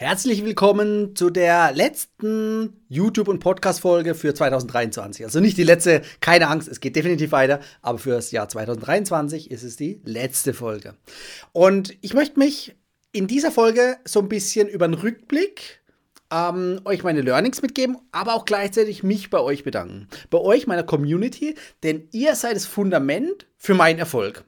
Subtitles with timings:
[0.00, 5.26] Herzlich willkommen zu der letzten YouTube- und Podcast-Folge für 2023.
[5.26, 9.50] Also nicht die letzte, keine Angst, es geht definitiv weiter, aber für das Jahr 2023
[9.50, 10.94] ist es die letzte Folge.
[11.52, 12.74] Und ich möchte mich
[13.12, 15.82] in dieser Folge so ein bisschen über einen Rückblick
[16.32, 20.08] ähm, euch meine Learnings mitgeben, aber auch gleichzeitig mich bei euch bedanken.
[20.30, 24.44] Bei euch, meiner Community, denn ihr seid das Fundament für meinen Erfolg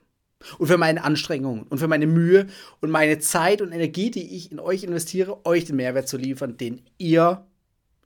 [0.57, 2.47] und für meine Anstrengungen und für meine Mühe
[2.81, 6.57] und meine Zeit und Energie, die ich in euch investiere, euch den Mehrwert zu liefern,
[6.57, 7.45] den ihr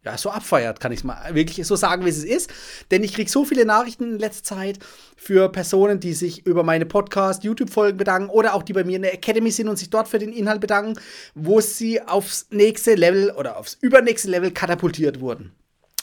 [0.08, 2.50] ja, so abfeiert, kann ich es mal wirklich so sagen, wie es ist.
[2.92, 4.80] Denn ich kriege so viele Nachrichten in letzter Zeit
[5.18, 9.02] für Personen, die sich über meine Podcast, YouTube-Folgen bedanken oder auch die bei mir in
[9.02, 10.98] der Academy sind und sich dort für den Inhalt bedanken,
[11.36, 15.52] wo sie aufs nächste Level oder aufs übernächste Level katapultiert wurden.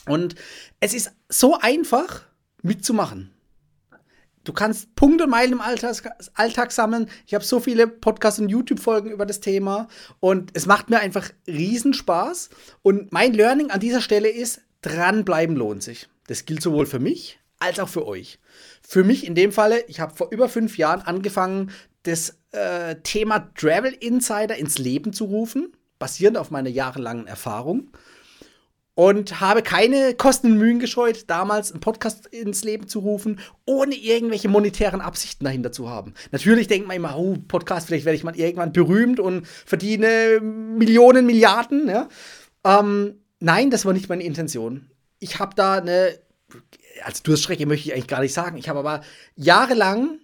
[0.05, 0.35] Und
[0.79, 2.25] es ist so einfach
[2.61, 3.34] mitzumachen.
[4.45, 7.09] Du kannst Punkte und Meilen im Alltag, Alltag sammeln.
[7.25, 9.87] Ich habe so viele Podcasts und YouTube-Folgen über das Thema
[10.19, 12.51] und es macht mir einfach Riesenspaß.
[12.83, 16.07] Und mein Learning an dieser Stelle ist, dranbleiben lohnt sich.
[16.27, 18.39] Das gilt sowohl für mich als auch für euch.
[18.87, 21.71] Für mich in dem Falle, ich habe vor über fünf Jahren angefangen,
[22.03, 27.89] das äh, Thema Travel Insider ins Leben zu rufen, basierend auf meiner jahrelangen Erfahrung
[28.95, 33.93] und habe keine Kosten und Mühen gescheut, damals einen Podcast ins Leben zu rufen, ohne
[33.93, 36.13] irgendwelche monetären Absichten dahinter zu haben.
[36.31, 41.25] Natürlich denkt man immer, oh, Podcast, vielleicht werde ich mal irgendwann berühmt und verdiene Millionen,
[41.25, 41.89] Milliarden.
[41.89, 42.07] Ja?
[42.63, 44.89] Ähm, nein, das war nicht meine Intention.
[45.19, 46.17] Ich habe da eine,
[47.03, 49.01] als Durststrecke möchte ich eigentlich gar nicht sagen, ich habe aber
[49.35, 50.19] jahrelang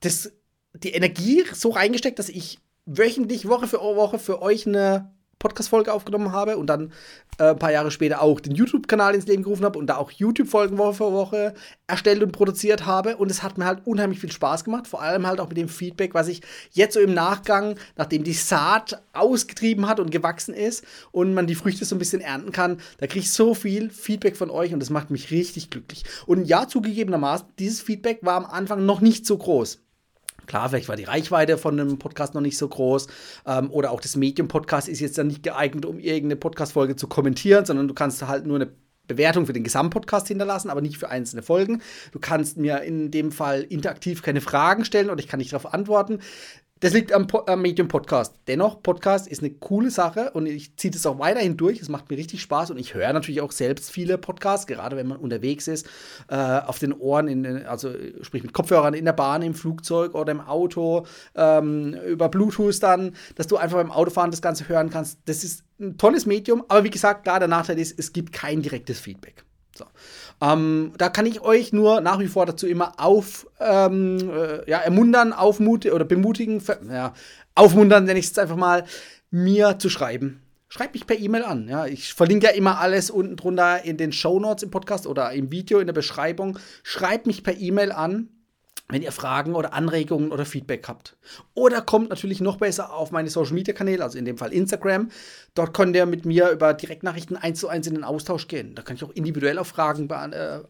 [0.00, 0.32] das,
[0.72, 6.32] die Energie so reingesteckt, dass ich wöchentlich, Woche für Woche für euch eine Podcast-Folge aufgenommen
[6.32, 6.92] habe und dann
[7.38, 10.10] äh, ein paar Jahre später auch den YouTube-Kanal ins Leben gerufen habe und da auch
[10.10, 11.54] YouTube-Folgen Woche für Woche
[11.86, 13.16] erstellt und produziert habe.
[13.16, 15.68] Und es hat mir halt unheimlich viel Spaß gemacht, vor allem halt auch mit dem
[15.68, 20.84] Feedback, was ich jetzt so im Nachgang, nachdem die Saat ausgetrieben hat und gewachsen ist
[21.12, 24.36] und man die Früchte so ein bisschen ernten kann, da kriege ich so viel Feedback
[24.36, 26.04] von euch und das macht mich richtig glücklich.
[26.26, 29.80] Und ja, zugegebenermaßen, dieses Feedback war am Anfang noch nicht so groß.
[30.48, 33.06] Klar, vielleicht war die Reichweite von einem Podcast noch nicht so groß
[33.46, 37.66] ähm, oder auch das Medium-Podcast ist jetzt dann nicht geeignet, um irgendeine Podcast-Folge zu kommentieren,
[37.66, 38.72] sondern du kannst halt nur eine
[39.06, 41.82] Bewertung für den Gesamtpodcast hinterlassen, aber nicht für einzelne Folgen.
[42.12, 45.72] Du kannst mir in dem Fall interaktiv keine Fragen stellen oder ich kann nicht darauf
[45.72, 46.20] antworten.
[46.80, 48.34] Das liegt am, am Medium Podcast.
[48.46, 51.80] Dennoch, Podcast ist eine coole Sache und ich ziehe das auch weiterhin durch.
[51.80, 55.08] Es macht mir richtig Spaß und ich höre natürlich auch selbst viele Podcasts, gerade wenn
[55.08, 55.88] man unterwegs ist,
[56.28, 60.30] äh, auf den Ohren, in, also sprich mit Kopfhörern in der Bahn, im Flugzeug oder
[60.30, 65.18] im Auto, ähm, über Bluetooth dann, dass du einfach beim Autofahren das Ganze hören kannst.
[65.24, 68.62] Das ist ein tolles Medium, aber wie gesagt, klar, der Nachteil ist, es gibt kein
[68.62, 69.44] direktes Feedback.
[69.76, 69.84] So.
[70.40, 74.78] Ähm, da kann ich euch nur nach wie vor dazu immer auf, ähm, äh, ja,
[74.78, 77.12] ermuntern, aufmutigen oder bemutigen, ja,
[77.54, 78.84] aufmuntern, nenne ich es einfach mal,
[79.30, 80.42] mir zu schreiben.
[80.68, 81.66] Schreibt mich per E-Mail an.
[81.66, 81.86] Ja.
[81.86, 85.50] Ich verlinke ja immer alles unten drunter in den Show Notes im Podcast oder im
[85.50, 86.58] Video in der Beschreibung.
[86.82, 88.28] Schreibt mich per E-Mail an
[88.90, 91.14] wenn ihr Fragen oder Anregungen oder Feedback habt.
[91.52, 95.10] Oder kommt natürlich noch besser auf meine Social Media Kanäle, also in dem Fall Instagram.
[95.54, 98.74] Dort könnt ihr mit mir über Direktnachrichten eins zu eins in den Austausch gehen.
[98.74, 100.60] Da kann ich auch individuell auf Fragen äh,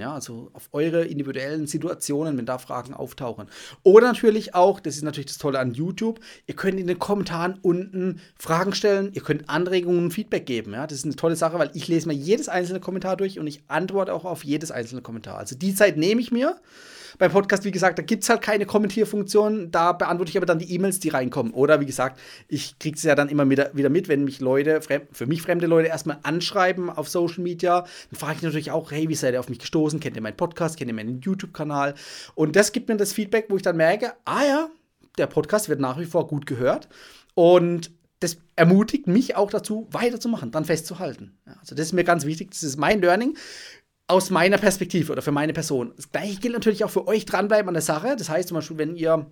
[0.00, 3.46] ja, also auf eure individuellen Situationen, wenn da Fragen auftauchen.
[3.84, 7.58] Oder natürlich auch, das ist natürlich das Tolle an YouTube, ihr könnt in den Kommentaren
[7.62, 10.88] unten Fragen stellen, ihr könnt Anregungen und Feedback geben, ja.
[10.88, 13.62] Das ist eine tolle Sache, weil ich lese mir jedes einzelne Kommentar durch und ich
[13.68, 15.38] antworte auch auf jedes einzelne Kommentar.
[15.38, 16.56] Also die Zeit nehme ich mir.
[17.18, 19.70] Beim Podcast, wie gesagt, da gibt es halt keine Kommentierfunktion.
[19.70, 21.52] Da beantworte ich aber dann die E-Mails, die reinkommen.
[21.52, 24.80] Oder wie gesagt, ich kriege es ja dann immer wieder mit, wenn mich Leute,
[25.12, 27.80] für mich fremde Leute erstmal anschreiben auf Social Media.
[28.10, 30.00] Dann frage ich natürlich auch, hey, wie seid ihr auf mich gestoßen?
[30.00, 30.76] Kennt ihr meinen Podcast?
[30.76, 31.94] Kennt ihr meinen YouTube-Kanal?
[32.34, 34.70] Und das gibt mir das Feedback, wo ich dann merke, ah ja,
[35.18, 36.88] der Podcast wird nach wie vor gut gehört.
[37.34, 41.38] Und das ermutigt mich auch dazu, weiterzumachen, dann festzuhalten.
[41.58, 42.50] Also das ist mir ganz wichtig.
[42.50, 43.36] Das ist mein Learning
[44.10, 45.92] aus meiner Perspektive oder für meine Person.
[45.96, 48.16] Das gleiche gilt natürlich auch für euch dranbleiben an der Sache.
[48.16, 49.26] Das heißt zum Beispiel, wenn ihr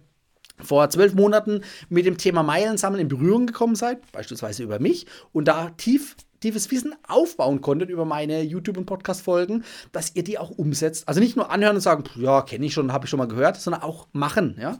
[0.61, 5.47] vor zwölf Monaten mit dem Thema Meilensammeln in Berührung gekommen seid, beispielsweise über mich, und
[5.47, 10.51] da tief tiefes Wissen aufbauen konntet über meine YouTube- und Podcast-Folgen, dass ihr die auch
[10.51, 11.09] umsetzt.
[11.09, 13.61] Also nicht nur anhören und sagen, ja, kenne ich schon, habe ich schon mal gehört,
[13.61, 14.79] sondern auch machen, ja.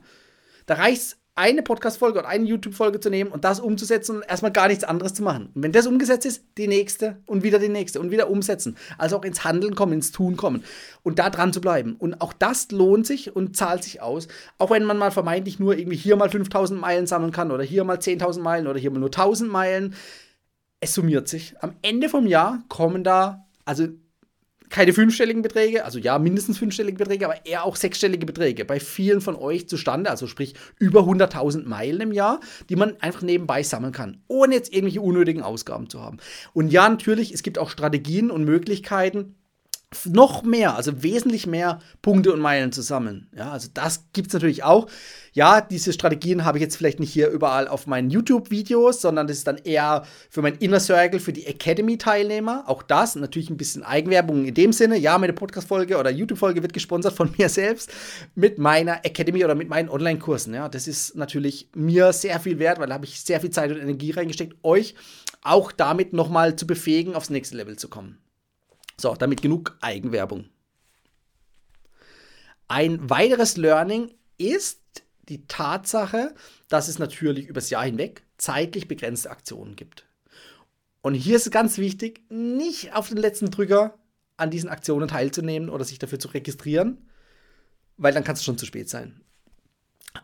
[0.67, 4.51] Da reicht es eine Podcast-Folge oder eine YouTube-Folge zu nehmen und das umzusetzen und erstmal
[4.51, 5.51] gar nichts anderes zu machen.
[5.55, 8.77] Und wenn das umgesetzt ist, die nächste und wieder die nächste und wieder umsetzen.
[8.99, 10.65] Also auch ins Handeln kommen, ins Tun kommen
[11.05, 11.95] und da dran zu bleiben.
[11.97, 14.27] Und auch das lohnt sich und zahlt sich aus.
[14.59, 17.85] Auch wenn man mal vermeintlich nur irgendwie hier mal 5000 Meilen sammeln kann oder hier
[17.85, 19.95] mal 10.000 Meilen oder hier mal nur 1000 Meilen.
[20.81, 21.55] Es summiert sich.
[21.61, 23.87] Am Ende vom Jahr kommen da, also
[24.71, 29.21] keine fünfstelligen Beträge, also ja, mindestens fünfstellige Beträge, aber eher auch sechsstellige Beträge bei vielen
[29.21, 33.93] von euch zustande, also sprich über 100.000 Meilen im Jahr, die man einfach nebenbei sammeln
[33.93, 36.19] kann, ohne jetzt irgendwelche unnötigen Ausgaben zu haben.
[36.53, 39.35] Und ja, natürlich, es gibt auch Strategien und Möglichkeiten,
[40.05, 43.29] noch mehr, also wesentlich mehr Punkte und Meilen zu sammeln.
[43.35, 44.87] Ja, also das gibt es natürlich auch.
[45.33, 49.39] Ja, diese Strategien habe ich jetzt vielleicht nicht hier überall auf meinen YouTube-Videos, sondern das
[49.39, 52.65] ist dann eher für mein Inner Circle, für die Academy-Teilnehmer.
[52.67, 54.99] Auch das, natürlich ein bisschen Eigenwerbung in dem Sinne.
[54.99, 57.91] Ja, meine Podcast-Folge oder YouTube-Folge wird gesponsert von mir selbst
[58.35, 60.53] mit meiner Academy oder mit meinen Online-Kursen.
[60.53, 63.71] Ja, das ist natürlich mir sehr viel wert, weil da habe ich sehr viel Zeit
[63.71, 64.95] und Energie reingesteckt, euch
[65.43, 68.19] auch damit nochmal zu befähigen, aufs nächste Level zu kommen.
[69.01, 70.47] So, damit genug Eigenwerbung.
[72.67, 74.81] Ein weiteres Learning ist
[75.29, 76.35] die Tatsache,
[76.69, 80.07] dass es natürlich übers Jahr hinweg zeitlich begrenzte Aktionen gibt.
[81.01, 83.99] Und hier ist es ganz wichtig, nicht auf den letzten Drücker
[84.37, 87.09] an diesen Aktionen teilzunehmen oder sich dafür zu registrieren,
[87.97, 89.21] weil dann kann es schon zu spät sein.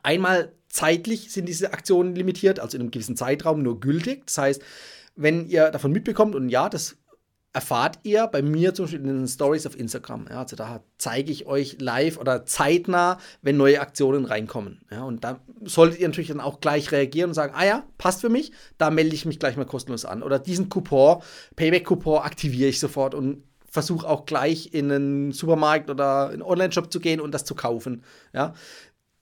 [0.02, 4.26] Einmal zeitlich sind diese Aktionen limitiert, also in einem gewissen Zeitraum nur gültig.
[4.26, 4.62] Das heißt,
[5.16, 6.96] wenn ihr davon mitbekommt und ja, das
[7.54, 10.26] erfahrt ihr bei mir zum Beispiel in den Stories auf Instagram.
[10.28, 14.82] Ja, also da zeige ich euch live oder zeitnah, wenn neue Aktionen reinkommen.
[14.90, 18.20] Ja, und da solltet ihr natürlich dann auch gleich reagieren und sagen, ah ja, passt
[18.20, 20.24] für mich, da melde ich mich gleich mal kostenlos an.
[20.24, 21.22] Oder diesen Coupon,
[21.54, 26.92] Payback-Coupon aktiviere ich sofort und versuche auch gleich in einen Supermarkt oder in einen Online-Shop
[26.92, 28.02] zu gehen und das zu kaufen.
[28.32, 28.54] Ja,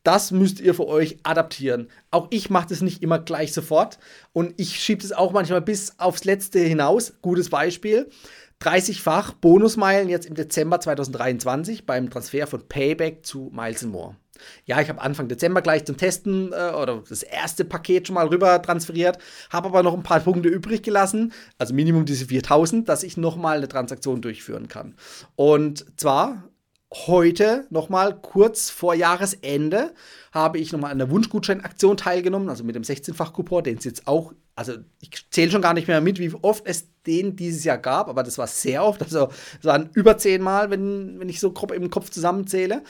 [0.02, 1.88] das müsst ihr für euch adaptieren.
[2.10, 3.98] Auch ich mache das nicht immer gleich sofort
[4.32, 7.14] und ich schiebe das auch manchmal bis aufs Letzte hinaus.
[7.22, 8.08] Gutes Beispiel.
[8.60, 14.16] 30-fach Bonusmeilen jetzt im Dezember 2023 beim Transfer von Payback zu Miles More.
[14.64, 18.26] Ja, ich habe Anfang Dezember gleich zum Testen äh, oder das erste Paket schon mal
[18.28, 19.18] rüber transferiert,
[19.50, 23.58] habe aber noch ein paar Punkte übrig gelassen, also Minimum diese 4000, dass ich nochmal
[23.58, 24.94] eine Transaktion durchführen kann.
[25.36, 26.44] Und zwar
[26.92, 29.94] heute nochmal kurz vor Jahresende
[30.32, 34.32] habe ich nochmal an der Wunschgutscheinaktion teilgenommen, also mit dem 16-fach-Coupon, den es jetzt auch,
[34.54, 38.08] also ich zähle schon gar nicht mehr mit, wie oft es den dieses Jahr gab,
[38.08, 39.28] aber das war sehr oft, also
[39.58, 42.82] es waren über zehnmal, wenn, wenn ich so grob im Kopf zusammenzähle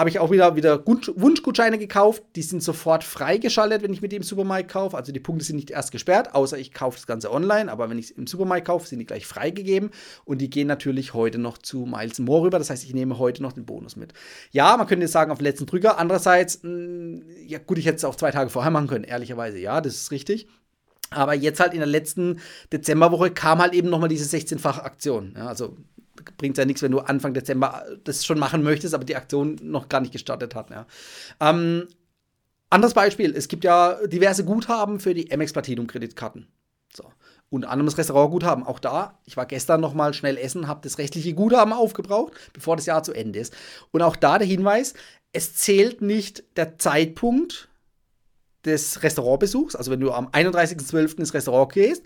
[0.00, 2.22] habe ich auch wieder, wieder Wunschgutscheine gekauft.
[2.34, 4.96] Die sind sofort freigeschaltet, wenn ich mit die im Supermarkt kaufe.
[4.96, 7.70] Also die Punkte sind nicht erst gesperrt, außer ich kaufe das Ganze online.
[7.70, 9.90] Aber wenn ich es im Supermarkt kaufe, sind die gleich freigegeben.
[10.24, 12.58] Und die gehen natürlich heute noch zu Miles More rüber.
[12.58, 14.14] Das heißt, ich nehme heute noch den Bonus mit.
[14.52, 15.98] Ja, man könnte jetzt sagen, auf den letzten Drücker.
[15.98, 19.58] Andererseits, mh, mm, ja gut, ich hätte es auch zwei Tage vorher machen können, ehrlicherweise.
[19.58, 20.48] Ja, das ist richtig.
[21.10, 22.40] Aber jetzt halt in der letzten
[22.72, 25.34] Dezemberwoche kam halt eben nochmal diese 16-fache Aktion.
[25.36, 25.76] Ja, also
[26.36, 29.88] bringt ja nichts, wenn du Anfang Dezember das schon machen möchtest, aber die Aktion noch
[29.88, 30.70] gar nicht gestartet hat.
[30.70, 30.86] Ja.
[31.40, 31.88] Ähm,
[32.70, 36.46] anderes Beispiel: Es gibt ja diverse Guthaben für die MX Platinum Kreditkarten.
[36.94, 37.04] So.
[37.50, 38.64] Unter anderem das Restaurantguthaben.
[38.64, 42.76] Auch da, ich war gestern noch mal schnell essen, habe das rechtliche Guthaben aufgebraucht, bevor
[42.76, 43.54] das Jahr zu Ende ist.
[43.90, 44.94] Und auch da der Hinweis:
[45.32, 47.68] Es zählt nicht der Zeitpunkt
[48.64, 51.18] des Restaurantbesuchs, also wenn du am 31.12.
[51.18, 52.04] ins Restaurant gehst,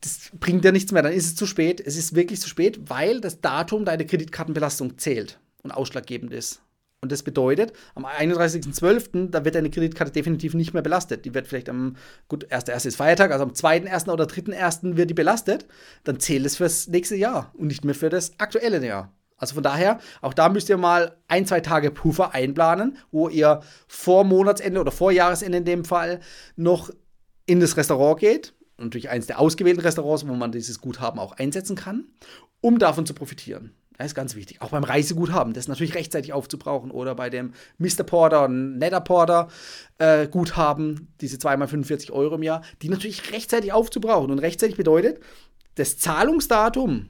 [0.00, 1.80] das bringt dir nichts mehr, dann ist es zu spät.
[1.84, 6.62] Es ist wirklich zu spät, weil das Datum deiner Kreditkartenbelastung zählt und ausschlaggebend ist.
[7.00, 11.24] Und das bedeutet, am 31.12., da wird deine Kreditkarte definitiv nicht mehr belastet.
[11.24, 11.96] Die wird vielleicht am,
[12.26, 12.88] gut, 1.1.
[12.88, 14.10] ist Feiertag, also am 2.1.
[14.10, 14.96] oder 3.1.
[14.96, 15.66] wird die belastet.
[16.02, 19.12] Dann zählt es fürs nächste Jahr und nicht mehr für das aktuelle Jahr.
[19.36, 23.60] Also von daher, auch da müsst ihr mal ein, zwei Tage Puffer einplanen, wo ihr
[23.86, 26.18] vor Monatsende oder vor Jahresende in dem Fall
[26.56, 26.90] noch
[27.46, 31.76] in das Restaurant geht natürlich eines der ausgewählten Restaurants, wo man dieses Guthaben auch einsetzen
[31.76, 32.04] kann,
[32.60, 33.72] um davon zu profitieren.
[33.98, 34.62] Das ist ganz wichtig.
[34.62, 36.92] Auch beim Reiseguthaben, das natürlich rechtzeitig aufzubrauchen.
[36.92, 38.04] Oder bei dem Mr.
[38.04, 39.48] Porter und Netter Porter
[39.98, 44.30] äh, Guthaben, diese zweimal 45 Euro im Jahr, die natürlich rechtzeitig aufzubrauchen.
[44.30, 45.20] Und rechtzeitig bedeutet,
[45.74, 47.08] das Zahlungsdatum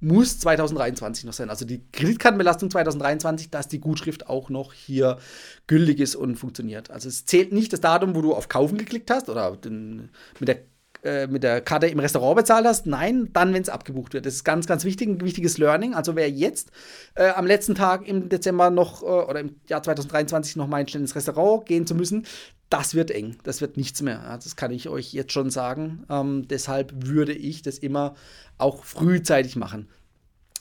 [0.00, 1.50] muss 2023 noch sein.
[1.50, 5.18] Also die Kreditkartenbelastung 2023, dass die Gutschrift auch noch hier
[5.66, 6.92] gültig ist und funktioniert.
[6.92, 10.48] Also es zählt nicht das Datum, wo du auf Kaufen geklickt hast oder den, mit
[10.48, 10.60] der
[11.04, 12.86] äh, mit der Karte im Restaurant bezahlt hast.
[12.86, 14.26] Nein, dann, wenn es abgebucht wird.
[14.26, 15.94] Das ist ganz, ganz wichtig, ein wichtiges Learning.
[15.94, 16.72] Also wer jetzt
[17.14, 21.14] äh, am letzten Tag im Dezember noch äh, oder im Jahr 2023 noch mal ins
[21.14, 22.26] Restaurant gehen zu müssen,
[22.68, 23.36] das wird eng.
[23.44, 24.20] Das wird nichts mehr.
[24.24, 26.04] Ja, das kann ich euch jetzt schon sagen.
[26.10, 28.14] Ähm, deshalb würde ich das immer
[28.58, 29.88] auch frühzeitig machen.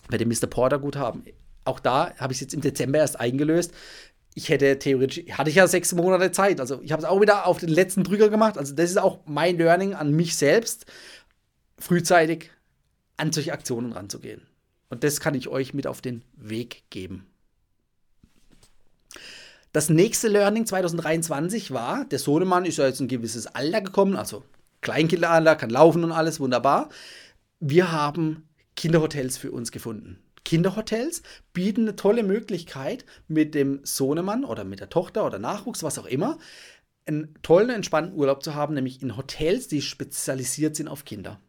[0.09, 0.47] Bei dem Mr.
[0.47, 1.23] Porter Guthaben.
[1.65, 3.73] Auch da habe ich es jetzt im Dezember erst eingelöst
[4.37, 6.59] ich hätte theoretisch, hatte ich ja sechs Monate Zeit.
[6.59, 8.55] Also ich habe es auch wieder auf den letzten Drücker gemacht.
[8.59, 10.85] Also das ist auch mein Learning an mich selbst,
[11.79, 12.51] frühzeitig
[13.17, 14.45] an solche Aktionen ranzugehen.
[14.89, 17.25] Und das kann ich euch mit auf den Weg geben.
[19.73, 24.43] Das nächste Learning 2023 war, der Sohnemann ist ja jetzt ein gewisses Alter gekommen, also
[24.81, 26.89] Kleinkinderalter, kann laufen und alles, wunderbar.
[27.59, 30.19] Wir haben Kinderhotels für uns gefunden.
[30.47, 35.99] Kinderhotels bieten eine tolle Möglichkeit, mit dem Sohnemann oder mit der Tochter oder Nachwuchs, was
[35.99, 36.37] auch immer,
[37.05, 41.41] einen tollen, entspannten Urlaub zu haben, nämlich in Hotels, die spezialisiert sind auf Kinder.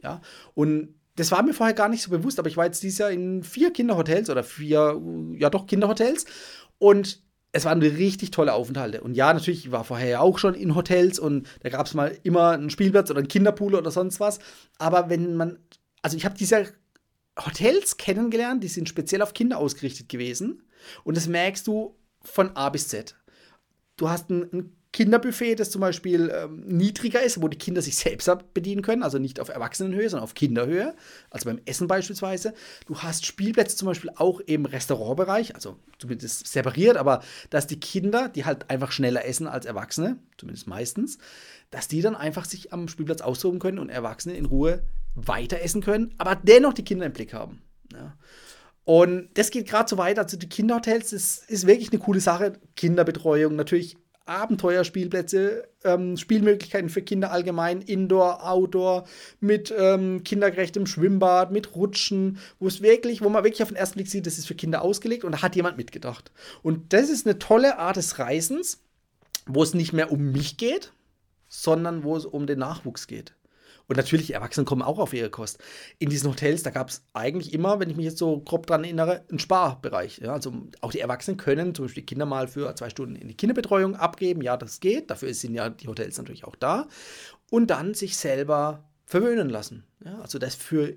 [0.00, 0.20] Ja,
[0.54, 3.10] und das war mir vorher gar nicht so bewusst, aber ich war jetzt dieses Jahr
[3.10, 5.02] in vier Kinderhotels oder vier,
[5.36, 6.24] ja doch, Kinderhotels
[6.78, 9.00] und es waren richtig tolle Aufenthalte.
[9.00, 11.94] Und ja, natürlich, ich war vorher ja auch schon in Hotels und da gab es
[11.94, 14.38] mal immer einen Spielplatz oder einen Kinderpool oder sonst was.
[14.78, 15.58] Aber wenn man,
[16.00, 16.68] also ich habe diese
[17.38, 20.62] Hotels kennengelernt, die sind speziell auf Kinder ausgerichtet gewesen.
[21.04, 23.16] Und das merkst du von A bis Z.
[23.96, 27.96] Du hast ein, ein Kinderbuffet, das zum Beispiel ähm, niedriger ist, wo die Kinder sich
[27.96, 30.94] selbst bedienen können, also nicht auf Erwachsenenhöhe, sondern auf Kinderhöhe,
[31.28, 32.54] also beim Essen beispielsweise.
[32.86, 38.30] Du hast Spielplätze zum Beispiel auch im Restaurantbereich, also zumindest separiert, aber dass die Kinder,
[38.30, 41.18] die halt einfach schneller essen als Erwachsene, zumindest meistens,
[41.70, 44.82] dass die dann einfach sich am Spielplatz austoben können und Erwachsene in Ruhe
[45.16, 47.62] weiter essen können, aber dennoch die Kinder im Blick haben.
[47.92, 48.16] Ja.
[48.84, 50.22] Und das geht gerade so weiter.
[50.22, 52.52] Also die Kinderhotels, das ist wirklich eine coole Sache.
[52.76, 53.96] Kinderbetreuung, natürlich
[54.26, 59.06] Abenteuerspielplätze, ähm, Spielmöglichkeiten für Kinder allgemein, Indoor, Outdoor,
[59.40, 63.94] mit ähm, kindergerechtem Schwimmbad, mit Rutschen, wo es wirklich, wo man wirklich auf den ersten
[63.94, 66.32] Blick sieht, das ist für Kinder ausgelegt und da hat jemand mitgedacht.
[66.62, 68.80] Und das ist eine tolle Art des Reisens,
[69.46, 70.92] wo es nicht mehr um mich geht,
[71.48, 73.35] sondern wo es um den Nachwuchs geht.
[73.88, 75.58] Und natürlich, Erwachsene kommen auch auf ihre Kost.
[75.98, 78.82] In diesen Hotels, da gab es eigentlich immer, wenn ich mich jetzt so grob dran
[78.82, 80.18] erinnere, einen Sparbereich.
[80.18, 83.28] Ja, also auch die Erwachsenen können zum Beispiel die Kinder mal für zwei Stunden in
[83.28, 84.42] die Kinderbetreuung abgeben.
[84.42, 85.10] Ja, das geht.
[85.10, 86.88] Dafür sind ja die Hotels natürlich auch da.
[87.50, 89.84] Und dann sich selber verwöhnen lassen.
[90.04, 90.96] Ja, also das für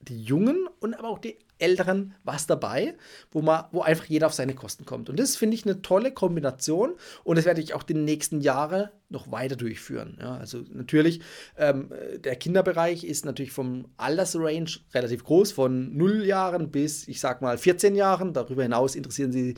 [0.00, 2.94] die Jungen und aber auch die Älteren was dabei,
[3.30, 5.08] wo, man, wo einfach jeder auf seine Kosten kommt.
[5.08, 8.92] Und das finde ich eine tolle Kombination und das werde ich auch die nächsten Jahre
[9.10, 10.16] noch weiter durchführen.
[10.20, 11.20] Ja, also natürlich,
[11.58, 17.42] ähm, der Kinderbereich ist natürlich vom Altersrange relativ groß, von 0 Jahren bis, ich sag
[17.42, 18.32] mal, 14 Jahren.
[18.32, 19.54] Darüber hinaus interessieren sie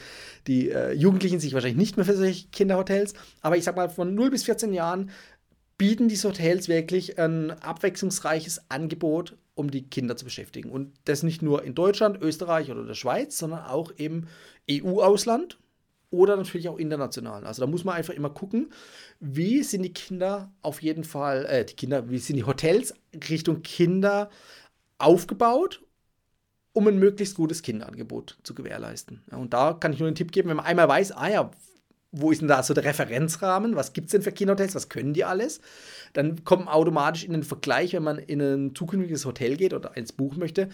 [0.47, 3.12] die äh, Jugendlichen sich wahrscheinlich nicht mehr für solche Kinderhotels.
[3.42, 5.11] Aber ich sag mal, von 0 bis 14 Jahren
[5.76, 10.71] bieten diese Hotels wirklich ein abwechslungsreiches Angebot, um die Kinder zu beschäftigen.
[10.71, 14.26] Und das nicht nur in Deutschland, Österreich oder der Schweiz, sondern auch im
[14.71, 15.59] EU-Ausland
[16.11, 17.44] oder natürlich auch international.
[17.44, 18.71] Also da muss man einfach immer gucken,
[19.18, 22.94] wie sind die Kinder auf jeden Fall, äh, die Kinder, wie sind die Hotels
[23.28, 24.30] Richtung Kinder
[24.99, 25.82] aufgebaut,
[26.75, 29.23] um ein möglichst gutes Kinderangebot zu gewährleisten.
[29.30, 31.50] Ja, und da kann ich nur einen Tipp geben, wenn man einmal weiß, ah ja,
[32.12, 33.75] wo ist denn da so der Referenzrahmen?
[33.75, 34.75] Was gibt es denn für Kinderhotels?
[34.75, 35.61] Was können die alles?
[36.12, 40.12] Dann kommt automatisch in den Vergleich, wenn man in ein zukünftiges Hotel geht oder eins
[40.12, 40.69] buchen möchte,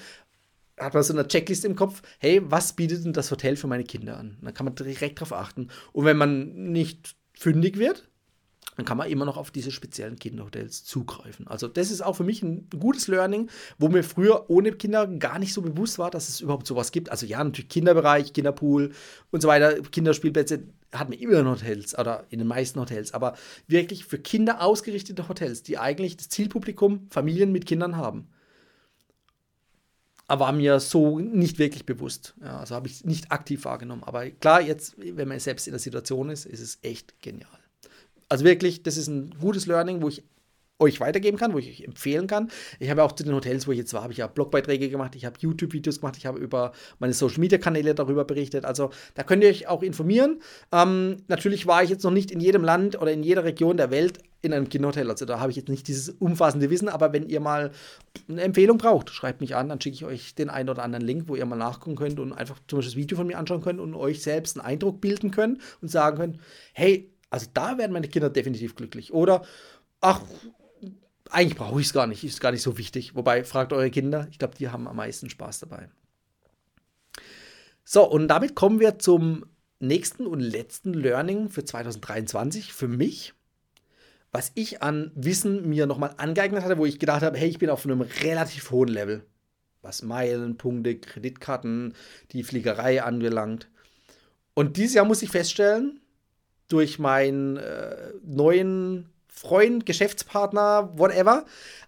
[0.79, 3.85] hat man so eine Checkliste im Kopf, hey, was bietet denn das Hotel für meine
[3.85, 4.37] Kinder an?
[4.43, 5.69] Dann kann man direkt darauf achten.
[5.93, 8.09] Und wenn man nicht fündig wird,
[8.77, 11.49] dann kann man immer noch auf diese speziellen Kinderhotels zugreifen.
[11.49, 15.41] Also das ist auch für mich ein gutes Learning, wo mir früher ohne Kinder gar
[15.41, 17.11] nicht so bewusst war, dass es überhaupt sowas gibt.
[17.11, 18.93] Also ja, natürlich Kinderbereich, Kinderpool
[19.33, 23.37] und so weiter, Kinderspielplätze hat man immer in Hotels oder in den meisten Hotels, aber
[23.67, 28.29] wirklich für Kinder ausgerichtete Hotels, die eigentlich das Zielpublikum Familien mit Kindern haben.
[30.27, 32.35] Aber war mir so nicht wirklich bewusst.
[32.43, 34.05] Ja, also habe ich nicht aktiv wahrgenommen.
[34.05, 37.49] Aber klar, jetzt, wenn man selbst in der Situation ist, ist es echt genial.
[38.29, 40.23] Also wirklich, das ist ein gutes Learning, wo ich
[40.79, 42.51] euch weitergeben kann, wo ich euch empfehlen kann.
[42.79, 45.17] Ich habe auch zu den Hotels, wo ich jetzt war, habe ich ja Blogbeiträge gemacht,
[45.17, 48.65] ich habe YouTube-Videos gemacht, ich habe über meine Social-Media-Kanäle darüber berichtet.
[48.65, 50.41] Also da könnt ihr euch auch informieren.
[50.73, 53.91] Ähm, natürlich war ich jetzt noch nicht in jedem Land oder in jeder Region der
[53.91, 55.11] Welt in einem Kinderhotel.
[55.11, 57.73] Also da habe ich jetzt nicht dieses umfassende Wissen, aber wenn ihr mal
[58.29, 61.25] eine Empfehlung braucht, schreibt mich an, dann schicke ich euch den einen oder anderen Link,
[61.27, 63.81] wo ihr mal nachgucken könnt und einfach zum Beispiel das Video von mir anschauen könnt
[63.81, 66.39] und euch selbst einen Eindruck bilden könnt und sagen könnt,
[66.73, 69.13] hey, also da werden meine Kinder definitiv glücklich.
[69.13, 69.43] Oder,
[70.01, 70.23] ach,
[71.31, 73.15] eigentlich brauche ich es gar nicht, ist gar nicht so wichtig.
[73.15, 75.89] Wobei, fragt eure Kinder, ich glaube, die haben am meisten Spaß dabei.
[77.85, 79.47] So, und damit kommen wir zum
[79.81, 83.35] nächsten und letzten Learning für 2023 für mich,
[84.33, 87.71] was ich an Wissen mir nochmal angeeignet hatte, wo ich gedacht habe, hey, ich bin
[87.71, 89.25] auf einem relativ hohen Level,
[89.81, 91.95] was Meilen, Punkte, Kreditkarten,
[92.33, 93.69] die Fliegerei angelangt.
[94.55, 96.01] Und dieses Jahr muss ich feststellen,
[96.69, 99.09] durch meinen äh, neuen
[99.39, 101.45] Freund, Geschäftspartner, whatever,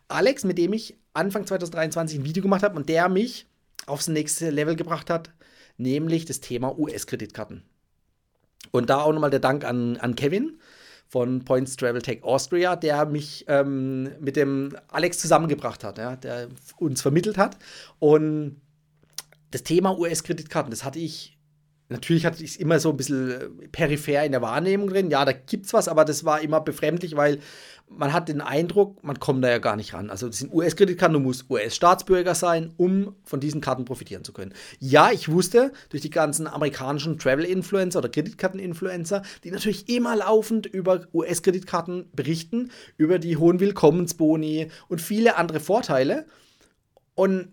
[0.09, 3.47] Alex, mit dem ich Anfang 2023 ein Video gemacht habe und der mich
[3.87, 5.31] aufs nächste Level gebracht hat,
[5.77, 7.65] nämlich das Thema US-Kreditkarten.
[8.71, 10.61] Und da auch nochmal der Dank an, an Kevin
[11.09, 16.49] von Points Travel Tech Austria, der mich ähm, mit dem Alex zusammengebracht hat, ja, der
[16.79, 17.59] uns vermittelt hat.
[17.99, 18.61] Und
[19.51, 21.40] das Thema US-Kreditkarten, das hatte ich
[21.91, 25.11] Natürlich hatte ich es immer so ein bisschen äh, peripher in der Wahrnehmung drin.
[25.11, 27.41] Ja, da gibt es was, aber das war immer befremdlich, weil
[27.89, 30.09] man hat den Eindruck, man kommt da ja gar nicht ran.
[30.09, 34.55] Also das sind US-Kreditkarten, du musst US-Staatsbürger sein, um von diesen Karten profitieren zu können.
[34.79, 41.09] Ja, ich wusste durch die ganzen amerikanischen Travel-Influencer oder Kreditkarten-Influencer, die natürlich immer laufend über
[41.13, 46.27] US-Kreditkarten berichten, über die hohen Willkommensboni und viele andere Vorteile.
[47.17, 47.49] Und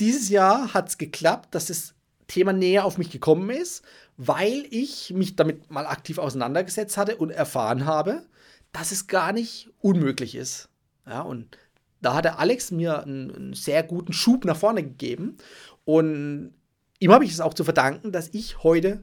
[0.00, 1.95] dieses Jahr hat es geklappt, dass das
[2.28, 3.84] Thema näher auf mich gekommen ist,
[4.16, 8.26] weil ich mich damit mal aktiv auseinandergesetzt hatte und erfahren habe,
[8.72, 10.68] dass es gar nicht unmöglich ist.
[11.06, 11.56] Ja, und
[12.00, 15.36] da hat der Alex mir einen, einen sehr guten Schub nach vorne gegeben.
[15.84, 16.54] Und
[16.98, 19.02] ihm habe ich es auch zu verdanken, dass ich heute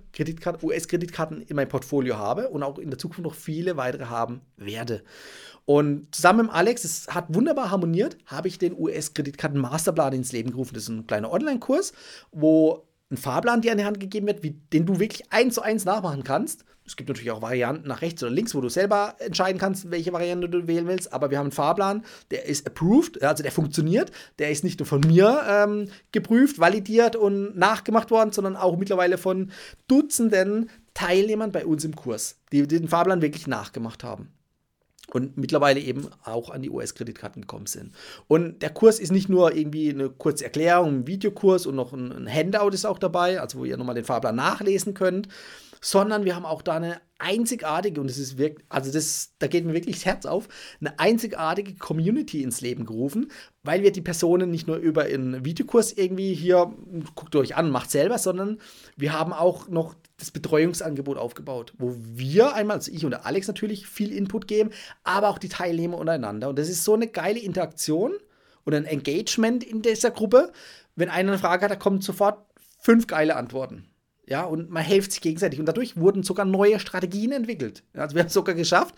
[0.61, 5.03] US-Kreditkarten in meinem Portfolio habe und auch in der Zukunft noch viele weitere haben werde.
[5.65, 10.73] Und zusammen mit Alex, es hat wunderbar harmoniert, habe ich den US-Kreditkarten-Masterplan ins Leben gerufen.
[10.73, 11.93] Das ist ein kleiner Online-Kurs,
[12.31, 15.61] wo ein Fahrplan dir an die Hand gegeben wird, wie, den du wirklich eins zu
[15.61, 16.65] eins nachmachen kannst.
[16.85, 20.11] Es gibt natürlich auch Varianten nach rechts oder links, wo du selber entscheiden kannst, welche
[20.11, 21.13] Variante du wählen willst.
[21.13, 24.11] Aber wir haben einen Fahrplan, der ist approved, also der funktioniert.
[24.39, 29.17] Der ist nicht nur von mir ähm, geprüft, validiert und nachgemacht worden, sondern auch mittlerweile
[29.17, 29.51] von
[29.87, 34.33] Dutzenden Teilnehmern bei uns im Kurs, die den Fahrplan wirklich nachgemacht haben
[35.11, 37.93] und mittlerweile eben auch an die US-Kreditkarten gekommen sind.
[38.27, 42.27] Und der Kurs ist nicht nur irgendwie eine kurze Erklärung, ein Videokurs und noch ein,
[42.31, 45.27] Handout ist auch dabei, also wo ihr nochmal den Fahrplan nachlesen könnt,
[45.83, 49.65] sondern wir haben auch da eine einzigartige, und das ist wirklich, also das, da geht
[49.65, 50.47] mir wirklich das Herz auf,
[50.79, 53.29] eine einzigartige Community ins Leben gerufen,
[53.63, 56.73] weil wir die Personen nicht nur über einen Videokurs irgendwie hier,
[57.15, 58.59] guckt euch an, macht selber, sondern
[58.95, 63.85] wir haben auch noch das Betreuungsangebot aufgebaut, wo wir einmal, also ich und Alex natürlich
[63.85, 64.69] viel Input geben,
[65.03, 66.47] aber auch die Teilnehmer untereinander.
[66.47, 68.13] Und das ist so eine geile Interaktion
[68.63, 70.53] und ein Engagement in dieser Gruppe.
[70.95, 72.45] Wenn einer eine Frage hat, da kommen sofort
[72.79, 73.89] fünf geile Antworten.
[74.25, 75.59] Ja, und man hilft sich gegenseitig.
[75.59, 77.83] Und dadurch wurden sogar neue Strategien entwickelt.
[77.93, 78.95] Also wir haben es sogar geschafft,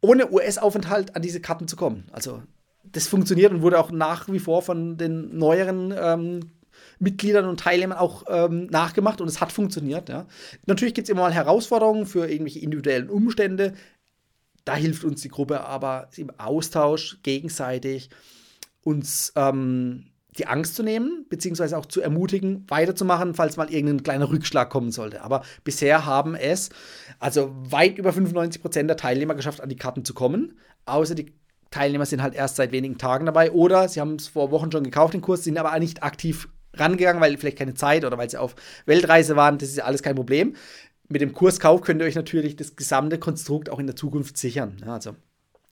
[0.00, 2.04] ohne US-Aufenthalt an diese Karten zu kommen.
[2.12, 2.42] Also
[2.84, 6.40] das funktioniert und wurde auch nach wie vor von den neueren ähm,
[6.98, 10.08] Mitgliedern und Teilnehmern auch ähm, nachgemacht und es hat funktioniert.
[10.08, 10.26] Ja.
[10.66, 13.74] Natürlich gibt es immer mal Herausforderungen für irgendwelche individuellen Umstände.
[14.64, 18.10] Da hilft uns die Gruppe aber im Austausch gegenseitig
[18.82, 20.06] uns ähm,
[20.38, 24.90] die Angst zu nehmen, beziehungsweise auch zu ermutigen, weiterzumachen, falls mal irgendein kleiner Rückschlag kommen
[24.90, 25.22] sollte.
[25.22, 26.70] Aber bisher haben es
[27.18, 30.58] also weit über 95 Prozent der Teilnehmer geschafft, an die Karten zu kommen.
[30.86, 31.32] Außer die
[31.70, 34.84] Teilnehmer sind halt erst seit wenigen Tagen dabei oder sie haben es vor Wochen schon
[34.84, 38.38] gekauft, den Kurs, sind aber nicht aktiv rangegangen, weil vielleicht keine Zeit oder weil sie
[38.38, 38.54] auf
[38.86, 39.58] Weltreise waren.
[39.58, 40.54] Das ist ja alles kein Problem.
[41.08, 44.76] Mit dem Kurskauf könnt ihr euch natürlich das gesamte Konstrukt auch in der Zukunft sichern.
[44.84, 45.14] Ja, also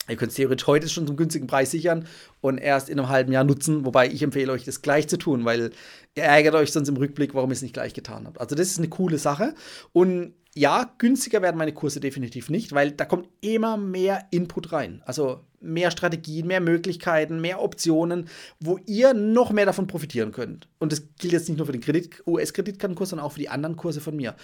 [0.09, 2.07] Ihr könnt es theoretisch heute schon zum günstigen Preis sichern
[2.41, 5.45] und erst in einem halben Jahr nutzen, wobei ich empfehle euch, das gleich zu tun,
[5.45, 5.71] weil
[6.17, 8.41] ihr ärgert euch sonst im Rückblick, warum ihr es nicht gleich getan habt.
[8.41, 9.55] Also das ist eine coole Sache.
[9.93, 15.03] Und ja, günstiger werden meine Kurse definitiv nicht, weil da kommt immer mehr Input rein.
[15.07, 18.29] Also mehr Strategien, mehr Möglichkeiten, mehr Optionen,
[18.61, 20.69] wo ihr noch mehr davon profitieren könnt.
[20.79, 24.01] Und das gilt jetzt nicht nur für den US-Kreditkartenkurs, sondern auch für die anderen Kurse
[24.01, 24.35] von mir.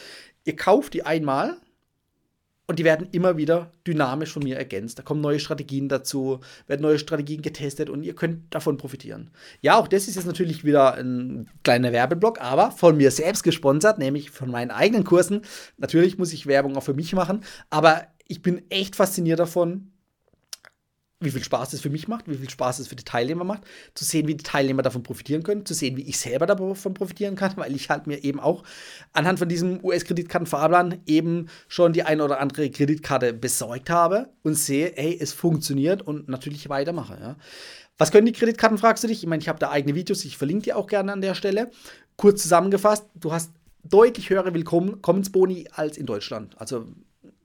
[0.44, 1.58] Ihr kauft die einmal
[2.68, 4.98] und die werden immer wieder dynamisch von mir ergänzt.
[4.98, 9.30] Da kommen neue Strategien dazu, werden neue Strategien getestet und ihr könnt davon profitieren.
[9.62, 13.98] Ja, auch das ist jetzt natürlich wieder ein kleiner Werbeblock, aber von mir selbst gesponsert,
[13.98, 15.40] nämlich von meinen eigenen Kursen.
[15.78, 19.90] Natürlich muss ich Werbung auch für mich machen, aber ich bin echt fasziniert davon,
[21.20, 23.62] wie viel Spaß es für mich macht, wie viel Spaß es für die Teilnehmer macht,
[23.94, 27.34] zu sehen, wie die Teilnehmer davon profitieren können, zu sehen, wie ich selber davon profitieren
[27.34, 28.62] kann, weil ich halt mir eben auch
[29.12, 34.92] anhand von diesem US-Kreditkartenfahrplan eben schon die eine oder andere Kreditkarte besorgt habe und sehe,
[34.94, 37.18] hey, es funktioniert und natürlich weitermache.
[37.20, 37.36] Ja.
[37.96, 39.22] Was können die Kreditkarten, fragst du dich?
[39.24, 41.70] Ich meine, ich habe da eigene Videos, ich verlinke dir auch gerne an der Stelle.
[42.16, 43.50] Kurz zusammengefasst, du hast
[43.82, 46.54] deutlich höhere Willkommensboni als in Deutschland.
[46.60, 46.86] Also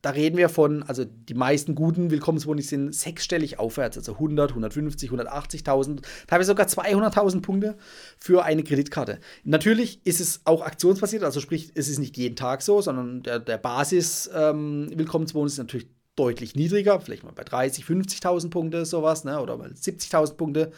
[0.03, 5.09] da reden wir von, also die meisten guten Willkommensboni sind sechsstellig aufwärts, also 100, 150,
[5.09, 7.77] 180.000, teilweise sogar 200.000 Punkte
[8.19, 9.19] für eine Kreditkarte.
[9.45, 13.39] Natürlich ist es auch aktionsbasiert, also sprich, es ist nicht jeden Tag so, sondern der,
[13.39, 15.87] der Basis-Willkommensbonus ähm, ist natürlich
[16.17, 20.71] deutlich niedriger, vielleicht mal bei 30, 50.000 Punkte sowas, ne, oder mal 70.000 Punkte.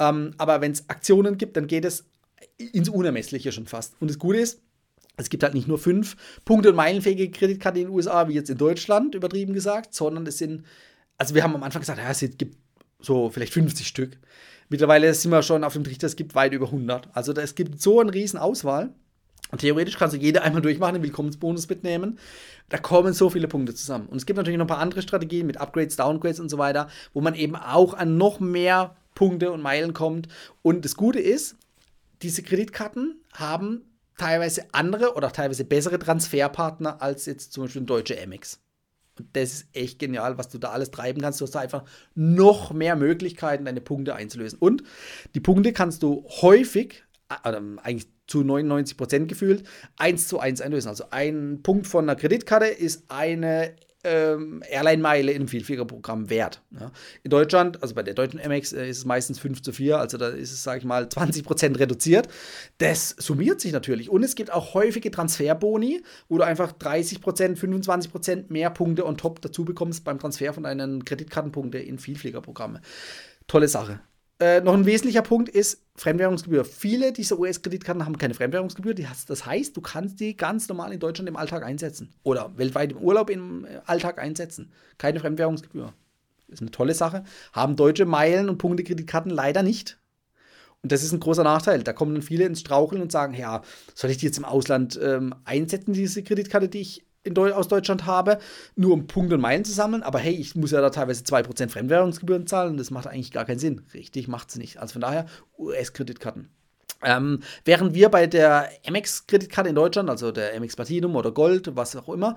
[0.00, 2.04] Ähm, aber wenn es Aktionen gibt, dann geht es
[2.58, 3.94] ins Unermessliche schon fast.
[4.00, 4.60] Und das Gute ist,
[5.16, 8.50] es gibt halt nicht nur fünf Punkte- und meilenfähige Kreditkarten in den USA, wie jetzt
[8.50, 10.64] in Deutschland, übertrieben gesagt, sondern es sind,
[11.16, 12.56] also wir haben am Anfang gesagt, ja, es gibt
[13.00, 14.18] so vielleicht 50 Stück.
[14.68, 17.08] Mittlerweile sind wir schon auf dem Trichter, es gibt weit über 100.
[17.14, 18.92] Also es gibt so eine riesen Auswahl.
[19.52, 22.18] Und theoretisch kannst du jede einmal durchmachen, den Willkommensbonus mitnehmen.
[22.68, 24.06] Da kommen so viele Punkte zusammen.
[24.08, 26.88] Und es gibt natürlich noch ein paar andere Strategien mit Upgrades, Downgrades und so weiter,
[27.14, 30.26] wo man eben auch an noch mehr Punkte und Meilen kommt.
[30.62, 31.54] Und das Gute ist,
[32.22, 33.82] diese Kreditkarten haben
[34.16, 38.60] teilweise andere oder teilweise bessere Transferpartner als jetzt zum Beispiel ein deutsche Amex.
[39.18, 41.40] Und das ist echt genial, was du da alles treiben kannst.
[41.40, 44.58] Du hast da einfach noch mehr Möglichkeiten, deine Punkte einzulösen.
[44.58, 44.82] Und
[45.34, 49.64] die Punkte kannst du häufig, äh, eigentlich zu 99 Prozent gefühlt,
[49.96, 50.88] eins zu eins einlösen.
[50.88, 53.74] Also ein Punkt von einer Kreditkarte ist eine
[54.06, 56.62] ähm, Airline-Meile in einem Vielfliegerprogramm wert.
[56.78, 56.92] Ja.
[57.22, 60.16] In Deutschland, also bei der deutschen MX, äh, ist es meistens 5 zu 4, also
[60.16, 62.28] da ist es, sage ich mal, 20 Prozent reduziert.
[62.78, 64.08] Das summiert sich natürlich.
[64.08, 69.04] Und es gibt auch häufige Transferboni, wo du einfach 30 Prozent, 25 Prozent mehr Punkte
[69.04, 72.80] on top dazu bekommst beim Transfer von deinen Kreditkartenpunkten in Vielfliegerprogramme.
[73.46, 74.00] Tolle Sache.
[74.38, 76.66] Äh, noch ein wesentlicher Punkt ist Fremdwährungsgebühr.
[76.66, 78.94] Viele dieser US-Kreditkarten haben keine Fremdwährungsgebühr.
[78.94, 82.12] Das heißt, du kannst die ganz normal in Deutschland im Alltag einsetzen.
[82.22, 84.72] Oder weltweit im Urlaub im äh, Alltag einsetzen.
[84.98, 85.94] Keine Fremdwährungsgebühr.
[86.48, 87.24] Ist eine tolle Sache.
[87.52, 89.98] Haben deutsche Meilen- und Punktekreditkarten leider nicht.
[90.82, 91.82] Und das ist ein großer Nachteil.
[91.82, 93.62] Da kommen dann viele ins Straucheln und sagen, ja,
[93.94, 98.06] soll ich die jetzt im Ausland ähm, einsetzen, diese Kreditkarte, die ich Deu aus Deutschland
[98.06, 98.38] habe,
[98.74, 100.02] nur um Punkte und Meilen zu sammeln.
[100.02, 103.44] Aber hey, ich muss ja da teilweise 2% Fremdwährungsgebühren zahlen und das macht eigentlich gar
[103.44, 103.82] keinen Sinn.
[103.94, 104.78] Richtig, macht es nicht.
[104.78, 105.26] Also von daher
[105.58, 106.48] US-Kreditkarten.
[107.02, 111.94] Ähm, während wir bei der Amex-Kreditkarte in Deutschland, also der Amex Platinum oder Gold, was
[111.94, 112.36] auch immer,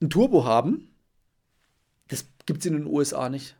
[0.00, 0.90] ein Turbo haben,
[2.08, 3.56] das gibt es in den USA nicht.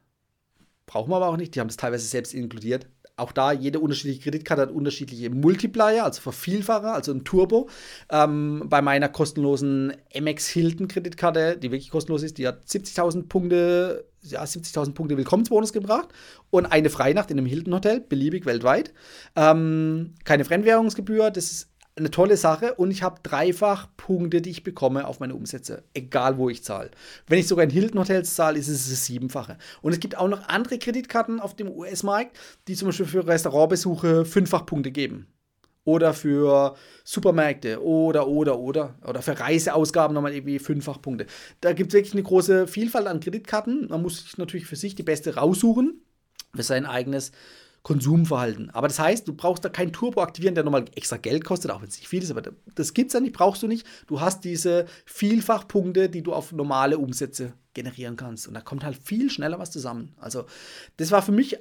[0.87, 1.55] Brauchen wir aber auch nicht.
[1.55, 2.87] Die haben es teilweise selbst inkludiert
[3.19, 7.69] auch da, jede unterschiedliche Kreditkarte hat unterschiedliche Multiplier, also Vervielfacher, also ein Turbo.
[8.11, 14.05] Ähm, bei meiner kostenlosen MX Hilton Kreditkarte, die wirklich kostenlos ist, die hat 70.000 Punkte,
[14.23, 16.09] ja, 70.000 Punkte Willkommensbonus gebracht
[16.51, 18.93] und eine Freinacht in einem Hilton Hotel, beliebig weltweit.
[19.37, 24.63] Ähm, keine Fremdwährungsgebühr, das ist eine tolle Sache und ich habe dreifach Punkte, die ich
[24.63, 26.91] bekomme auf meine Umsätze, egal wo ich zahle.
[27.27, 29.59] Wenn ich sogar in Hilton Hotels zahle, ist es das Siebenfache.
[29.83, 34.25] Und es gibt auch noch andere Kreditkarten auf dem US-Markt, die zum Beispiel für Restaurantbesuche
[34.25, 35.27] fünffach Punkte geben.
[35.85, 38.95] Oder für Supermärkte oder, oder, oder.
[39.07, 41.27] Oder für Reiseausgaben nochmal irgendwie fünffach Punkte.
[41.63, 43.89] Da gibt es wirklich eine große Vielfalt an Kreditkarten.
[43.89, 46.03] Man muss sich natürlich für sich die beste raussuchen,
[46.55, 47.33] für sein eigenes
[47.83, 48.71] Konsumverhalten.
[48.71, 51.81] Aber das heißt, du brauchst da kein Turbo aktivieren, der nochmal extra Geld kostet, auch
[51.81, 52.43] wenn es nicht viel ist, aber
[52.75, 53.87] das gibt es ja nicht, brauchst du nicht.
[54.07, 58.49] Du hast diese Vielfachpunkte, die du auf normale Umsätze generieren kannst.
[58.49, 60.15] Und da kommt halt viel schneller was zusammen.
[60.19, 60.47] Also,
[60.97, 61.59] das war für mich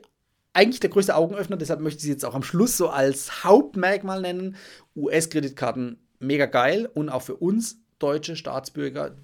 [0.54, 4.22] eigentlich der größte Augenöffner, deshalb möchte ich sie jetzt auch am Schluss so als Hauptmerkmal
[4.22, 4.56] nennen.
[4.96, 9.16] US-Kreditkarten mega geil und auch für uns deutsche Staatsbürger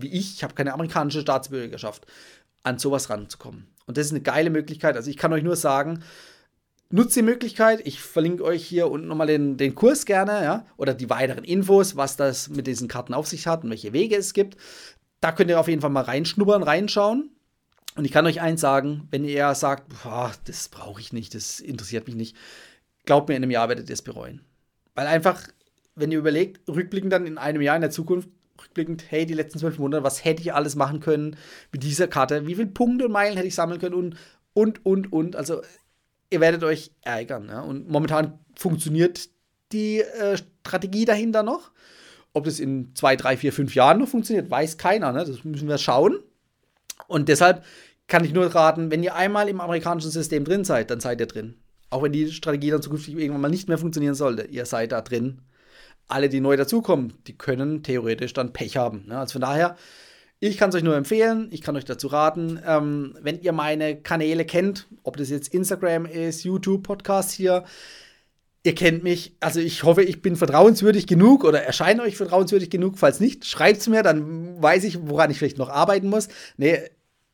[0.00, 2.06] wie ich, ich habe keine amerikanische Staatsbürgerschaft,
[2.62, 3.66] an sowas ranzukommen.
[3.86, 4.96] Und das ist eine geile Möglichkeit.
[4.96, 6.02] Also ich kann euch nur sagen,
[6.90, 7.86] Nutzt die Möglichkeit.
[7.86, 11.96] Ich verlinke euch hier unten nochmal den, den Kurs gerne, ja, oder die weiteren Infos,
[11.96, 14.56] was das mit diesen Karten auf sich hat und welche Wege es gibt.
[15.20, 17.30] Da könnt ihr auf jeden Fall mal reinschnuppern, reinschauen.
[17.96, 21.60] Und ich kann euch eins sagen, wenn ihr sagt, boah, das brauche ich nicht, das
[21.60, 22.36] interessiert mich nicht,
[23.04, 24.40] glaubt mir, in einem Jahr werdet ihr es bereuen.
[24.94, 25.42] Weil einfach,
[25.94, 28.28] wenn ihr überlegt, rückblickend dann in einem Jahr in der Zukunft,
[28.62, 31.36] rückblickend, hey, die letzten zwölf Monate, was hätte ich alles machen können
[31.72, 32.46] mit dieser Karte?
[32.46, 34.16] Wie viele Punkte und Meilen hätte ich sammeln können und,
[34.54, 35.36] und, und, und.
[35.36, 35.62] Also
[36.30, 37.48] ihr werdet euch ärgern.
[37.48, 37.60] Ja?
[37.60, 39.28] Und momentan funktioniert
[39.72, 41.70] die äh, Strategie dahinter noch.
[42.32, 45.12] Ob das in zwei, drei, vier, fünf Jahren noch funktioniert, weiß keiner.
[45.12, 45.24] Ne?
[45.24, 46.18] Das müssen wir schauen.
[47.06, 47.64] Und deshalb
[48.06, 51.26] kann ich nur raten, wenn ihr einmal im amerikanischen System drin seid, dann seid ihr
[51.26, 51.54] drin.
[51.90, 55.00] Auch wenn die Strategie dann zukünftig irgendwann mal nicht mehr funktionieren sollte, ihr seid da
[55.00, 55.42] drin.
[56.06, 59.06] Alle, die neu dazukommen, die können theoretisch dann Pech haben.
[59.06, 59.18] Ne?
[59.18, 59.76] Also von daher,
[60.40, 64.00] ich kann es euch nur empfehlen, ich kann euch dazu raten, ähm, wenn ihr meine
[64.00, 67.64] Kanäle kennt, ob das jetzt Instagram ist, YouTube, Podcast hier,
[68.62, 72.98] ihr kennt mich, also ich hoffe, ich bin vertrauenswürdig genug oder erscheine euch vertrauenswürdig genug.
[72.98, 76.28] Falls nicht, schreibt es mir, dann weiß ich, woran ich vielleicht noch arbeiten muss.
[76.56, 76.78] Nee,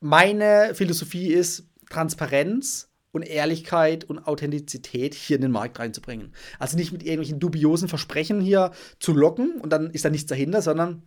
[0.00, 6.32] meine Philosophie ist Transparenz und Ehrlichkeit und Authentizität hier in den Markt reinzubringen.
[6.58, 10.62] Also nicht mit irgendwelchen dubiosen Versprechen hier zu locken und dann ist da nichts dahinter,
[10.62, 11.02] sondern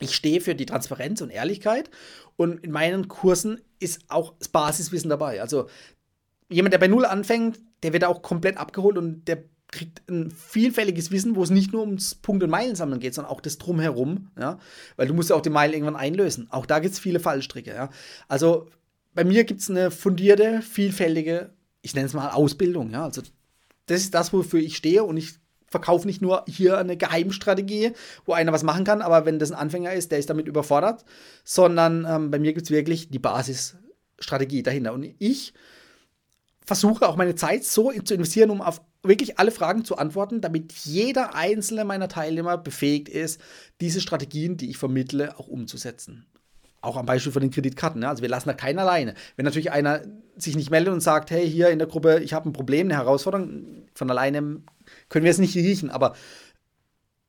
[0.00, 1.90] ich stehe für die Transparenz und Ehrlichkeit
[2.36, 5.40] und in meinen Kursen ist auch das Basiswissen dabei.
[5.40, 5.68] Also
[6.48, 11.10] jemand, der bei Null anfängt, der wird auch komplett abgeholt und der kriegt ein vielfältiges
[11.10, 14.58] Wissen, wo es nicht nur ums Punkt- und Meilensammeln geht, sondern auch das Drumherum, ja,
[14.96, 16.48] weil du musst ja auch die Meilen irgendwann einlösen.
[16.50, 17.90] Auch da gibt es viele Fallstricke, ja.
[18.26, 18.68] Also
[19.14, 23.04] bei mir gibt es eine fundierte, vielfältige, ich nenne es mal Ausbildung, ja.
[23.04, 23.22] Also
[23.86, 25.34] das ist das, wofür ich stehe und ich
[25.70, 27.92] verkaufe nicht nur hier eine Geheimstrategie,
[28.26, 31.04] wo einer was machen kann, aber wenn das ein Anfänger ist, der ist damit überfordert,
[31.44, 34.92] sondern ähm, bei mir gibt es wirklich die Basisstrategie dahinter.
[34.92, 35.54] Und ich
[36.64, 40.72] versuche auch meine Zeit so zu investieren, um auf wirklich alle Fragen zu antworten, damit
[40.72, 43.40] jeder einzelne meiner Teilnehmer befähigt ist,
[43.80, 46.26] diese Strategien, die ich vermittle, auch umzusetzen.
[46.82, 48.00] Auch am Beispiel von den Kreditkarten.
[48.00, 48.08] Ne?
[48.08, 49.14] Also wir lassen da keinen alleine.
[49.36, 50.02] Wenn natürlich einer
[50.36, 52.96] sich nicht meldet und sagt, hey, hier in der Gruppe, ich habe ein Problem, eine
[52.96, 54.62] Herausforderung, von alleine
[55.10, 55.90] können wir es nicht riechen.
[55.90, 56.14] Aber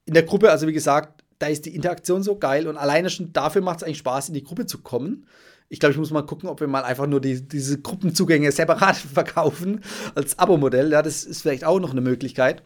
[0.05, 3.33] in der Gruppe, also wie gesagt, da ist die Interaktion so geil und alleine schon
[3.33, 5.27] dafür macht es eigentlich Spaß, in die Gruppe zu kommen.
[5.67, 8.95] Ich glaube, ich muss mal gucken, ob wir mal einfach nur die, diese Gruppenzugänge separat
[9.13, 9.81] verkaufen
[10.15, 10.91] als Abo-Modell.
[10.91, 12.63] Ja, das ist vielleicht auch noch eine Möglichkeit,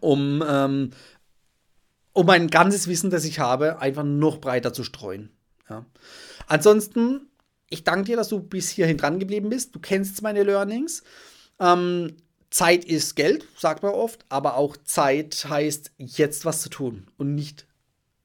[0.00, 0.90] um, ähm,
[2.12, 5.30] um mein ganzes Wissen, das ich habe, einfach noch breiter zu streuen.
[5.68, 5.84] Ja.
[6.46, 7.28] Ansonsten,
[7.68, 9.74] ich danke dir, dass du bis hierhin dran geblieben bist.
[9.74, 11.02] Du kennst meine Learnings.
[11.58, 12.16] Ähm,
[12.50, 17.34] Zeit ist Geld, sagt man oft, aber auch Zeit heißt, jetzt was zu tun und
[17.34, 17.66] nicht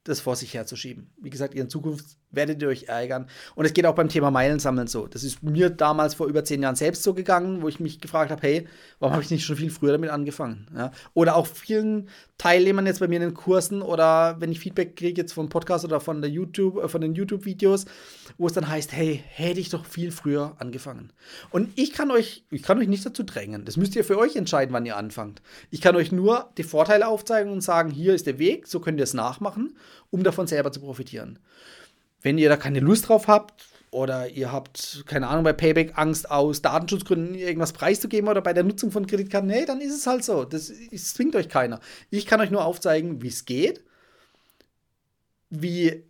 [0.04, 1.10] das vor sich herzuschieben.
[1.18, 3.26] Wie gesagt, in Zukunft werdet ihr euch ärgern.
[3.54, 5.06] Und es geht auch beim Thema Meilensammeln so.
[5.06, 8.30] Das ist mir damals vor über zehn Jahren selbst so gegangen, wo ich mich gefragt
[8.30, 8.66] habe, hey,
[8.98, 10.66] warum habe ich nicht schon viel früher damit angefangen?
[10.74, 10.90] Ja?
[11.14, 15.20] Oder auch vielen Teilnehmern jetzt bei mir in den Kursen oder wenn ich Feedback kriege
[15.20, 17.84] jetzt vom Podcast oder von der YouTube, äh, von den YouTube-Videos,
[18.36, 21.12] wo es dann heißt, hey, hätte ich doch viel früher angefangen.
[21.50, 23.64] Und ich kann euch, ich kann euch nicht dazu drängen.
[23.64, 25.40] Das müsst ihr für euch entscheiden, wann ihr anfangt.
[25.70, 28.98] Ich kann euch nur die Vorteile aufzeigen und sagen, hier ist der Weg, so könnt
[28.98, 29.76] ihr es nachmachen,
[30.10, 31.38] um davon selber zu profitieren.
[32.22, 36.30] Wenn ihr da keine Lust drauf habt oder ihr habt, keine Ahnung, bei Payback Angst
[36.30, 40.24] aus Datenschutzgründen irgendwas preiszugeben oder bei der Nutzung von Kreditkarten, nee, dann ist es halt
[40.24, 40.44] so.
[40.44, 41.80] Das, das zwingt euch keiner.
[42.10, 43.84] Ich kann euch nur aufzeigen, wie es geht,
[45.50, 46.04] wie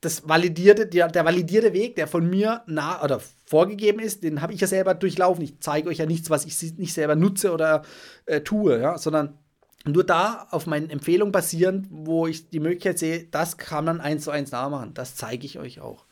[0.00, 4.52] das validierte, der, der validierte Weg, der von mir nah oder vorgegeben ist, den habe
[4.52, 5.42] ich ja selber durchlaufen.
[5.42, 7.82] Ich zeige euch ja nichts, was ich nicht selber nutze oder
[8.26, 9.38] äh, tue, ja, sondern
[9.86, 14.24] nur da auf meinen Empfehlungen basierend, wo ich die Möglichkeit sehe, das kann man eins
[14.24, 14.94] zu eins nachmachen.
[14.94, 16.06] Das zeige ich euch auch.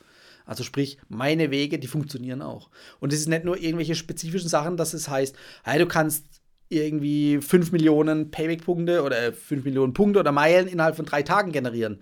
[0.47, 2.71] Also sprich, meine Wege, die funktionieren auch.
[3.01, 5.35] Und es ist nicht nur irgendwelche spezifischen Sachen, dass es heißt,
[5.65, 6.25] hey, du kannst
[6.69, 12.01] irgendwie 5 Millionen Payback-Punkte oder 5 Millionen Punkte oder Meilen innerhalb von drei Tagen generieren.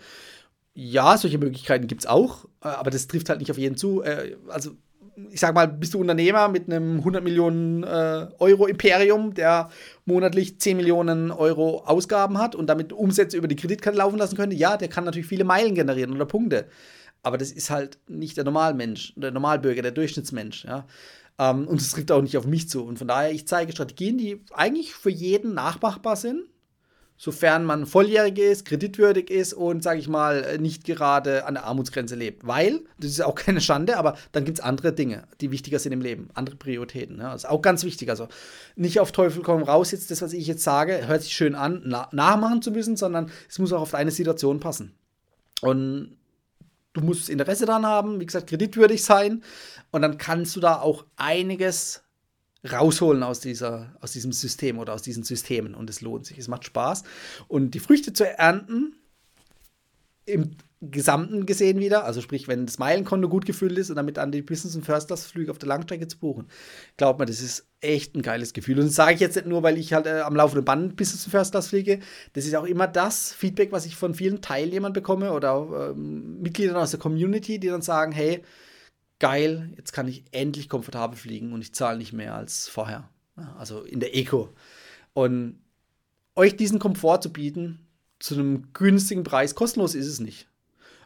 [0.74, 4.02] Ja, solche Möglichkeiten gibt es auch, äh, aber das trifft halt nicht auf jeden zu.
[4.02, 4.72] Äh, also
[5.30, 9.70] ich sag mal, bist du Unternehmer mit einem 100 Millionen äh, Euro Imperium, der
[10.04, 14.56] monatlich 10 Millionen Euro Ausgaben hat und damit Umsätze über die Kreditkarte laufen lassen könnte,
[14.56, 16.66] ja, der kann natürlich viele Meilen generieren oder Punkte.
[17.22, 20.86] Aber das ist halt nicht der Normalmensch, der Normalbürger, der Durchschnittsmensch, ja.
[21.38, 22.84] Ähm, und es trifft auch nicht auf mich zu.
[22.84, 26.44] Und von daher, ich zeige Strategien, die eigentlich für jeden nachmachbar sind
[27.22, 32.16] sofern man volljährig ist, kreditwürdig ist und, sage ich mal, nicht gerade an der Armutsgrenze
[32.16, 32.44] lebt.
[32.44, 35.92] Weil, das ist auch keine Schande, aber dann gibt es andere Dinge, die wichtiger sind
[35.92, 37.20] im Leben, andere Prioritäten.
[37.20, 37.30] Ja.
[37.30, 38.10] Das ist auch ganz wichtig.
[38.10, 38.26] Also
[38.74, 41.82] nicht auf Teufel komm raus jetzt das, was ich jetzt sage, hört sich schön an,
[41.84, 44.92] na nachmachen zu müssen, sondern es muss auch auf deine Situation passen.
[45.60, 46.16] Und
[46.92, 49.44] du musst Interesse daran haben, wie gesagt, kreditwürdig sein
[49.92, 52.02] und dann kannst du da auch einiges
[52.70, 55.74] rausholen aus, dieser, aus diesem System oder aus diesen Systemen.
[55.74, 57.02] Und es lohnt sich, es macht Spaß.
[57.48, 58.94] Und die Früchte zu ernten,
[60.24, 64.32] im Gesamten gesehen wieder, also sprich, wenn das Meilenkonto gut gefüllt ist und damit an
[64.32, 66.48] die Business- und First-Class-Flüge auf der Langstrecke zu buchen,
[66.96, 68.78] glaubt mir, das ist echt ein geiles Gefühl.
[68.80, 71.24] Und das sage ich jetzt nicht nur, weil ich halt äh, am laufenden Band Business-
[71.24, 72.00] und First-Class fliege.
[72.32, 76.76] Das ist auch immer das Feedback, was ich von vielen Teilnehmern bekomme oder ähm, Mitgliedern
[76.76, 78.42] aus der Community, die dann sagen, hey,
[79.22, 83.08] geil, jetzt kann ich endlich komfortabel fliegen und ich zahle nicht mehr als vorher.
[83.56, 84.52] Also in der Eco.
[85.14, 85.60] Und
[86.34, 87.86] euch diesen Komfort zu bieten,
[88.18, 90.48] zu einem günstigen Preis, kostenlos ist es nicht,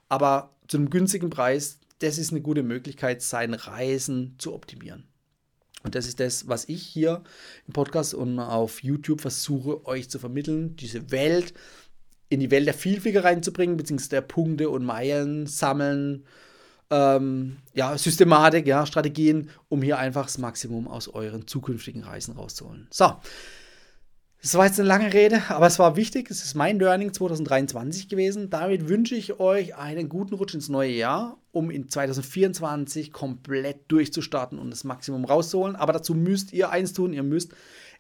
[0.09, 5.05] aber zu einem günstigen Preis, das ist eine gute Möglichkeit, sein Reisen zu optimieren.
[5.83, 7.22] Und das ist das, was ich hier
[7.66, 11.52] im Podcast und auf YouTube versuche, euch zu vermitteln, diese Welt
[12.31, 16.24] in die Welt der Vielflieger reinzubringen, beziehungsweise der Punkte und Meilen sammeln,
[16.90, 22.87] ähm, ja, Systematik, ja, Strategien, um hier einfach das Maximum aus euren zukünftigen Reisen rauszuholen.
[22.90, 23.12] So.
[24.42, 26.31] Das war jetzt eine lange Rede, aber es war wichtig.
[26.31, 28.49] Es ist mein Learning 2023 gewesen.
[28.49, 34.61] Damit wünsche ich euch einen guten Rutsch ins neue Jahr, um in 2024 komplett durchzustarten
[34.61, 35.75] und das Maximum rauszuholen.
[35.75, 37.55] Aber dazu müsst ihr eins tun: ihr müsst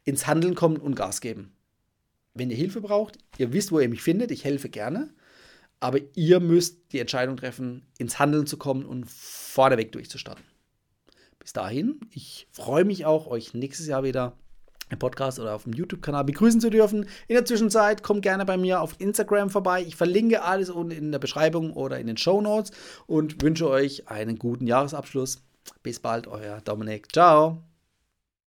[0.04, 1.52] ins Handeln kommen und Gas geben.
[2.32, 4.30] Wenn ihr Hilfe braucht, ihr wisst, wo ihr mich findet.
[4.30, 5.10] Ich helfe gerne.
[5.80, 10.44] Aber ihr müsst die Entscheidung treffen, ins Handeln zu kommen und vorneweg durchzustarten.
[11.38, 14.36] Bis dahin, ich freue mich auch, euch nächstes Jahr wieder
[14.90, 17.06] im Podcast oder auf dem YouTube-Kanal begrüßen zu dürfen.
[17.28, 19.82] In der Zwischenzeit kommt gerne bei mir auf Instagram vorbei.
[19.82, 22.72] Ich verlinke alles unten in der Beschreibung oder in den Show Notes
[23.06, 25.42] und wünsche euch einen guten Jahresabschluss.
[25.82, 27.12] Bis bald, euer Dominik.
[27.12, 27.62] Ciao.